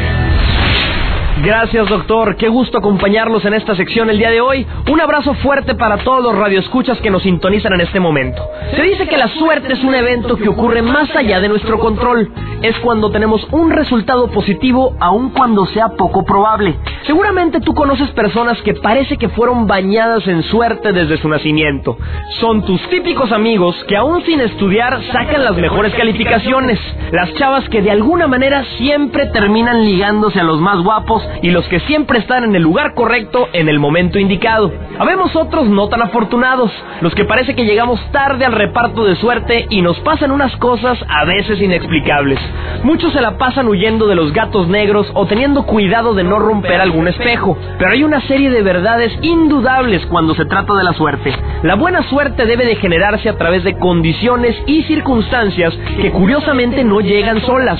[1.44, 2.38] Gracias, doctor.
[2.38, 4.66] Qué gusto acompañarlos en esta sección el día de hoy.
[4.90, 8.42] Un abrazo fuerte para todos los radioescuchas que nos sintonizan en este momento.
[8.74, 12.32] Se dice que la suerte es un evento que ocurre más allá de nuestro control.
[12.62, 16.76] Es cuando tenemos un resultado positivo, aun cuando sea poco probable.
[17.06, 21.98] Seguramente tú conoces personas que parece que fueron bañadas en suerte desde su nacimiento.
[22.40, 26.80] Son tus típicos amigos que aún sin estudiar sacan las mejores calificaciones.
[27.12, 31.66] Las chavas que de alguna manera siempre terminan ligándose a los más guapos y los
[31.68, 34.72] que siempre están en el lugar correcto en el momento indicado.
[34.98, 39.68] Habemos otros no tan afortunados, los que parece que llegamos tarde al reparto de suerte
[39.70, 42.40] y nos pasan unas cosas a veces inexplicables.
[42.84, 46.82] Muchos se la pasan huyendo de los gatos negros o teniendo cuidado de no romper
[46.82, 51.34] algún espejo, pero hay una serie de verdades indudables cuando se trata de la suerte.
[51.64, 57.02] La buena suerte debe de generarse a través de condiciones y circunstancias que curiosamente no
[57.02, 57.80] llegan solas,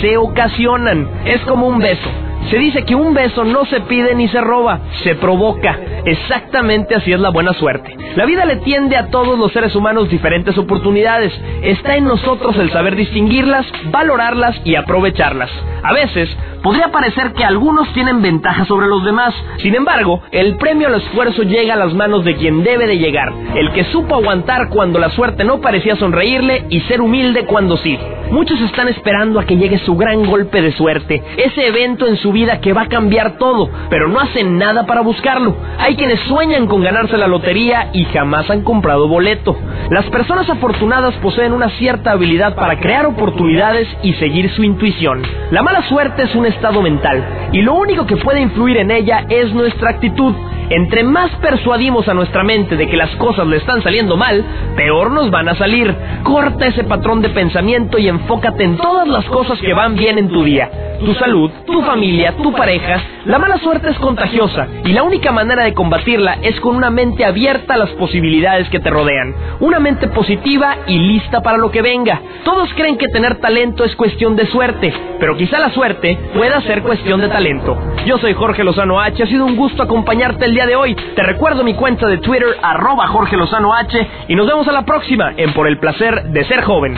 [0.00, 2.08] se ocasionan, es como un beso.
[2.50, 5.78] Se dice que un beso no se pide ni se roba, se provoca.
[6.04, 7.96] Exactamente así es la buena suerte.
[8.16, 11.32] La vida le tiende a todos los seres humanos diferentes oportunidades.
[11.62, 15.50] Está en nosotros el saber distinguirlas, valorarlas y aprovecharlas.
[15.82, 16.28] A veces,
[16.62, 19.34] podría parecer que algunos tienen ventaja sobre los demás.
[19.58, 23.32] Sin embargo, el premio al esfuerzo llega a las manos de quien debe de llegar.
[23.54, 27.98] El que supo aguantar cuando la suerte no parecía sonreírle y ser humilde cuando sí.
[28.30, 32.31] Muchos están esperando a que llegue su gran golpe de suerte, ese evento en su
[32.32, 35.54] vida que va a cambiar todo, pero no hacen nada para buscarlo.
[35.78, 39.56] Hay quienes sueñan con ganarse la lotería y jamás han comprado boleto.
[39.90, 45.22] Las personas afortunadas poseen una cierta habilidad para crear oportunidades y seguir su intuición.
[45.50, 49.24] La mala suerte es un estado mental y lo único que puede influir en ella
[49.28, 50.34] es nuestra actitud.
[50.70, 54.42] Entre más persuadimos a nuestra mente de que las cosas le están saliendo mal,
[54.74, 55.94] peor nos van a salir.
[56.22, 60.28] Corta ese patrón de pensamiento y enfócate en todas las cosas que van bien en
[60.28, 60.70] tu día.
[61.04, 63.02] Tu salud, tu familia, tu pareja.
[63.24, 67.24] La mala suerte es contagiosa y la única manera de combatirla es con una mente
[67.24, 69.34] abierta a las posibilidades que te rodean.
[69.60, 72.20] Una mente positiva y lista para lo que venga.
[72.44, 76.82] Todos creen que tener talento es cuestión de suerte, pero quizá la suerte pueda ser
[76.82, 77.76] cuestión de talento.
[78.06, 80.94] Yo soy Jorge Lozano H, ha sido un gusto acompañarte el día de hoy.
[80.94, 84.84] Te recuerdo mi cuenta de Twitter, arroba Jorge Lozano H, y nos vemos a la
[84.84, 86.94] próxima en Por el Placer de Ser Joven.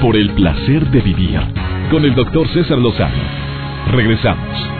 [0.00, 1.40] Por el Placer de Vivir,
[1.90, 3.55] con el doctor César Lozano.
[3.92, 4.70] Regresamos.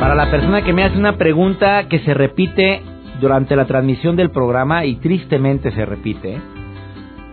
[0.00, 2.82] Para la persona que me hace una pregunta que se repite
[3.20, 6.40] durante la transmisión del programa y tristemente se repite,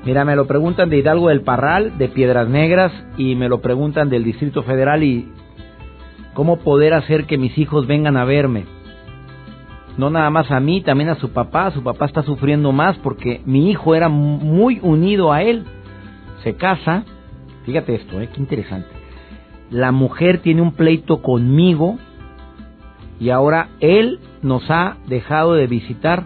[0.03, 4.09] Mira, me lo preguntan de Hidalgo del Parral, de Piedras Negras, y me lo preguntan
[4.09, 5.31] del Distrito Federal y
[6.33, 8.65] cómo poder hacer que mis hijos vengan a verme.
[9.97, 11.69] No nada más a mí, también a su papá.
[11.71, 15.65] Su papá está sufriendo más porque mi hijo era muy unido a él.
[16.43, 17.03] Se casa.
[17.65, 18.29] Fíjate esto, ¿eh?
[18.33, 18.90] qué interesante.
[19.71, 21.97] La mujer tiene un pleito conmigo
[23.19, 26.25] y ahora él nos ha dejado de visitar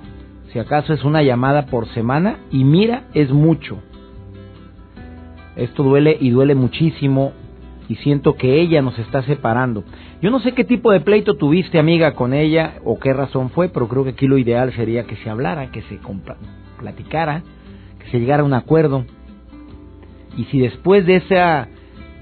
[0.55, 3.79] si acaso es una llamada por semana, y mira, es mucho.
[5.57, 7.33] Esto duele y duele muchísimo
[7.89, 9.83] y siento que ella nos está separando.
[10.21, 13.67] Yo no sé qué tipo de pleito tuviste, amiga, con ella o qué razón fue,
[13.67, 15.99] pero creo que aquí lo ideal sería que se hablara, que se
[16.79, 17.43] platicara,
[17.99, 19.03] que se llegara a un acuerdo.
[20.37, 21.37] Y si después de ese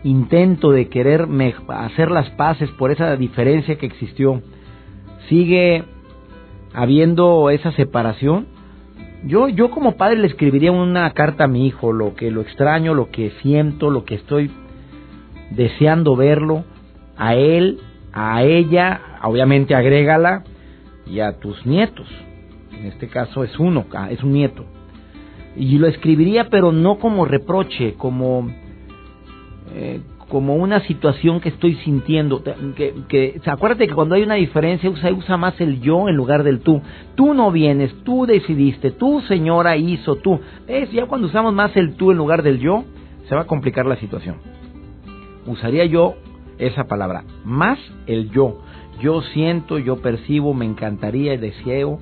[0.04, 1.28] intento de querer
[1.70, 4.42] hacer las paces por esa diferencia que existió,
[5.30, 5.84] sigue
[6.74, 8.48] habiendo esa separación,
[9.26, 12.94] yo, yo como padre le escribiría una carta a mi hijo, lo que lo extraño,
[12.94, 14.52] lo que siento, lo que estoy
[15.52, 16.66] deseando verlo,
[17.16, 17.80] a él,
[18.12, 20.44] a ella, obviamente agrégala,
[21.06, 22.08] y a tus nietos.
[22.72, 24.66] En este caso es uno, es un nieto.
[25.56, 28.52] Y lo escribiría, pero no como reproche, como
[29.72, 32.42] eh, como una situación que estoy sintiendo.
[32.76, 36.60] Que, acuérdate que cuando hay una diferencia usa, usa más el yo en lugar del
[36.60, 36.82] tú.
[37.16, 40.40] Tú no vienes, tú decidiste, tú señora hizo, tú.
[40.68, 42.84] Es ya cuando usamos más el tú en lugar del yo,
[43.28, 44.38] se va a complicar la situación.
[45.46, 46.16] Usaría yo
[46.58, 48.60] esa palabra, más el yo.
[49.02, 52.00] Yo siento, yo percibo, me encantaría, deseo.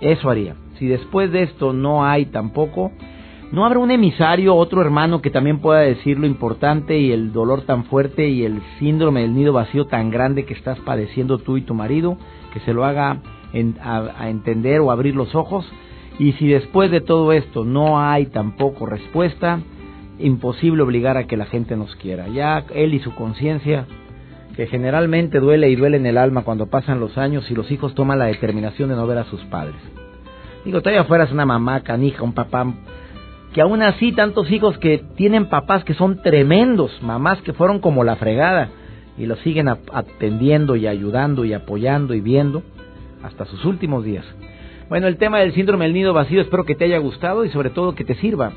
[0.00, 0.56] Eso haría.
[0.78, 2.90] Si después de esto no hay tampoco,
[3.52, 7.62] ¿No habrá un emisario, otro hermano que también pueda decir lo importante y el dolor
[7.62, 11.62] tan fuerte y el síndrome del nido vacío tan grande que estás padeciendo tú y
[11.62, 12.16] tu marido,
[12.52, 13.20] que se lo haga
[13.82, 15.68] a, entender o abrir los ojos?
[16.20, 19.58] Y si después de todo esto no hay tampoco respuesta,
[20.20, 22.28] imposible obligar a que la gente nos quiera.
[22.28, 23.86] Ya él y su conciencia,
[24.54, 27.96] que generalmente duele y duele en el alma cuando pasan los años y los hijos
[27.96, 29.80] toman la determinación de no ver a sus padres.
[30.64, 32.66] Digo, todavía fueras una mamá canija, un papá
[33.54, 38.04] que aún así tantos hijos que tienen papás que son tremendos, mamás que fueron como
[38.04, 38.70] la fregada
[39.18, 42.62] y los siguen atendiendo y ayudando y apoyando y viendo
[43.22, 44.24] hasta sus últimos días.
[44.88, 47.70] Bueno, el tema del síndrome del nido vacío espero que te haya gustado y sobre
[47.70, 48.52] todo que te sirva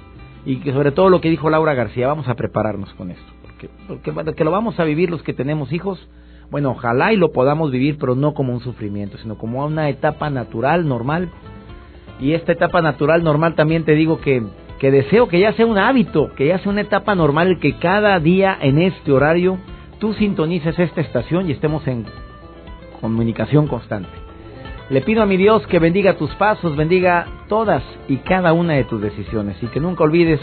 [0.46, 3.70] y que sobre todo lo que dijo Laura García, vamos a prepararnos con esto, porque,
[3.88, 6.08] porque que lo vamos a vivir los que tenemos hijos,
[6.52, 10.30] bueno, ojalá y lo podamos vivir, pero no como un sufrimiento, sino como una etapa
[10.30, 11.30] natural, normal.
[12.20, 14.44] Y esta etapa natural, normal, también te digo que
[14.84, 18.19] que deseo que ya sea un hábito, que ya sea una etapa normal, que cada
[18.19, 19.58] día en este horario
[19.98, 22.06] tú sintonices esta estación y estemos en
[23.00, 24.10] comunicación constante.
[24.89, 28.84] Le pido a mi Dios que bendiga tus pasos, bendiga todas y cada una de
[28.84, 30.41] tus decisiones y que nunca olvides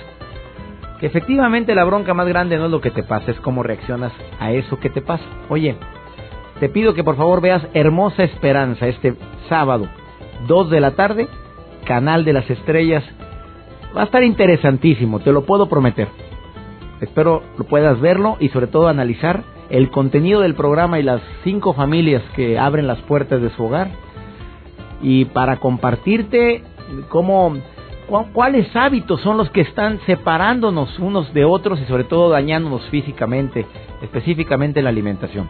[1.01, 4.13] que efectivamente la bronca más grande no es lo que te pasa, es cómo reaccionas
[4.39, 5.25] a eso que te pasa.
[5.51, 5.77] Oye,
[6.61, 9.17] te pido que por favor veas Hermosa Esperanza este
[9.51, 9.87] sábado,
[10.47, 11.29] 2 de la tarde,
[11.85, 13.05] Canal de las Estrellas,
[13.97, 16.09] Va a estar interesantísimo, te lo puedo prometer.
[17.01, 21.73] Espero lo puedas verlo y sobre todo analizar el contenido del programa y las cinco
[21.73, 23.91] familias que abren las puertas de su hogar.
[25.01, 26.63] Y para compartirte
[27.09, 27.57] cómo,
[28.33, 33.67] cuáles hábitos son los que están separándonos unos de otros y sobre todo dañándonos físicamente,
[34.03, 35.49] específicamente en la alimentación.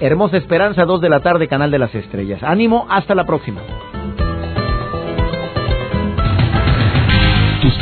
[0.00, 2.42] Hermosa Esperanza, 2 de la tarde, Canal de las Estrellas.
[2.42, 3.60] Ánimo, hasta la próxima.